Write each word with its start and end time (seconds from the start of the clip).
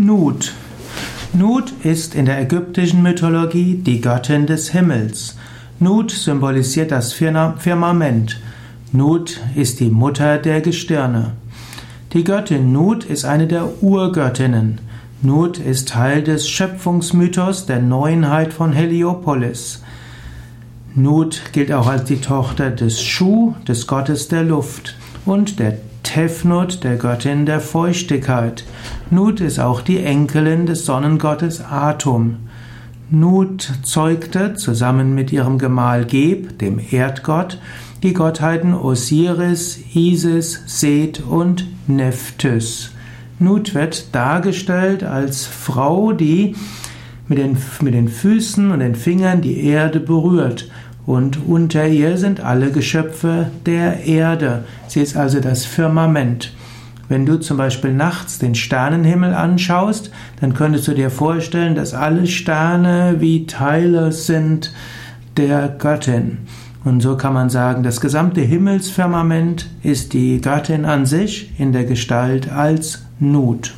Nut. 0.00 0.54
Nut 1.32 1.72
ist 1.82 2.14
in 2.14 2.24
der 2.24 2.40
ägyptischen 2.40 3.02
Mythologie 3.02 3.74
die 3.74 4.00
Göttin 4.00 4.46
des 4.46 4.70
Himmels. 4.70 5.36
Nut 5.80 6.12
symbolisiert 6.12 6.92
das 6.92 7.12
Firmament. 7.12 8.40
Nut 8.92 9.40
ist 9.56 9.80
die 9.80 9.90
Mutter 9.90 10.38
der 10.38 10.60
Gestirne. 10.60 11.32
Die 12.12 12.22
Göttin 12.22 12.70
Nut 12.72 13.06
ist 13.06 13.24
eine 13.24 13.48
der 13.48 13.82
Urgöttinnen. 13.82 14.78
Nut 15.20 15.58
ist 15.58 15.88
Teil 15.88 16.22
des 16.22 16.48
Schöpfungsmythos 16.48 17.66
der 17.66 17.82
Neuenheit 17.82 18.52
von 18.52 18.72
Heliopolis. 18.72 19.82
Nut 20.94 21.42
gilt 21.50 21.72
auch 21.72 21.88
als 21.88 22.04
die 22.04 22.20
Tochter 22.20 22.70
des 22.70 23.02
Shu, 23.02 23.54
des 23.66 23.88
Gottes 23.88 24.28
der 24.28 24.44
Luft, 24.44 24.94
und 25.26 25.58
der 25.58 25.76
Tefnut, 26.08 26.84
der 26.84 26.96
Göttin 26.96 27.44
der 27.44 27.60
Feuchtigkeit. 27.60 28.64
Nut 29.10 29.42
ist 29.42 29.58
auch 29.58 29.82
die 29.82 30.02
Enkelin 30.02 30.64
des 30.64 30.86
Sonnengottes 30.86 31.62
Atum. 31.62 32.36
Nut 33.10 33.70
zeugte 33.82 34.54
zusammen 34.54 35.14
mit 35.14 35.32
ihrem 35.32 35.58
Gemahl 35.58 36.06
Geb, 36.06 36.58
dem 36.60 36.80
Erdgott, 36.90 37.60
die 38.02 38.14
Gottheiten 38.14 38.72
Osiris, 38.72 39.80
Isis, 39.92 40.62
Seth 40.64 41.20
und 41.20 41.66
Nephthys. 41.86 42.92
Nut 43.38 43.74
wird 43.74 44.14
dargestellt 44.14 45.04
als 45.04 45.44
Frau, 45.44 46.12
die 46.12 46.54
mit 47.28 47.36
den, 47.36 47.58
mit 47.82 47.92
den 47.92 48.08
Füßen 48.08 48.70
und 48.70 48.80
den 48.80 48.94
Fingern 48.94 49.42
die 49.42 49.62
Erde 49.62 50.00
berührt 50.00 50.70
und 51.08 51.48
unter 51.48 51.88
ihr 51.88 52.18
sind 52.18 52.40
alle 52.40 52.70
Geschöpfe 52.70 53.50
der 53.64 54.04
Erde. 54.04 54.64
Sie 54.88 55.00
ist 55.00 55.16
also 55.16 55.40
das 55.40 55.64
Firmament. 55.64 56.52
Wenn 57.08 57.24
du 57.24 57.40
zum 57.40 57.56
Beispiel 57.56 57.94
nachts 57.94 58.38
den 58.38 58.54
Sternenhimmel 58.54 59.32
anschaust, 59.32 60.10
dann 60.42 60.52
könntest 60.52 60.86
du 60.86 60.92
dir 60.92 61.08
vorstellen, 61.08 61.74
dass 61.74 61.94
alle 61.94 62.26
Sterne 62.26 63.16
wie 63.20 63.46
Teile 63.46 64.12
sind 64.12 64.74
der 65.38 65.68
Göttin. 65.68 66.40
Und 66.84 67.00
so 67.00 67.16
kann 67.16 67.32
man 67.32 67.48
sagen, 67.48 67.82
das 67.82 68.02
gesamte 68.02 68.42
Himmelsfirmament 68.42 69.66
ist 69.82 70.12
die 70.12 70.42
Göttin 70.42 70.84
an 70.84 71.06
sich 71.06 71.58
in 71.58 71.72
der 71.72 71.86
Gestalt 71.86 72.52
als 72.52 73.06
Nut. 73.18 73.72